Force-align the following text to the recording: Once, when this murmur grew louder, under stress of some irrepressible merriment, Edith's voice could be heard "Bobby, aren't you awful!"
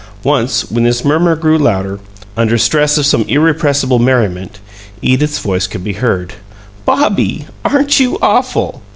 Once, 0.23 0.71
when 0.71 0.83
this 0.83 1.05
murmur 1.05 1.35
grew 1.35 1.59
louder, 1.59 1.99
under 2.35 2.57
stress 2.57 2.97
of 2.97 3.05
some 3.05 3.21
irrepressible 3.27 3.99
merriment, 3.99 4.57
Edith's 5.03 5.37
voice 5.37 5.67
could 5.67 5.83
be 5.83 5.93
heard 5.93 6.33
"Bobby, 6.87 7.45
aren't 7.63 7.99
you 7.99 8.17
awful!" 8.19 8.81